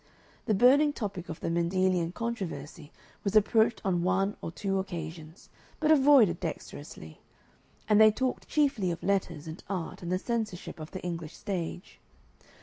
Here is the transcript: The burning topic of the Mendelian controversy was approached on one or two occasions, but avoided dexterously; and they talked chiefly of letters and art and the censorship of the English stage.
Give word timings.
The 0.47 0.55
burning 0.55 0.93
topic 0.93 1.29
of 1.29 1.41
the 1.41 1.51
Mendelian 1.51 2.11
controversy 2.11 2.91
was 3.23 3.35
approached 3.35 3.83
on 3.85 4.01
one 4.01 4.35
or 4.41 4.51
two 4.51 4.79
occasions, 4.79 5.49
but 5.79 5.91
avoided 5.91 6.39
dexterously; 6.39 7.21
and 7.87 8.01
they 8.01 8.09
talked 8.09 8.47
chiefly 8.47 8.89
of 8.89 9.03
letters 9.03 9.45
and 9.45 9.63
art 9.69 10.01
and 10.01 10.11
the 10.11 10.17
censorship 10.17 10.79
of 10.79 10.89
the 10.89 11.01
English 11.03 11.37
stage. 11.37 11.99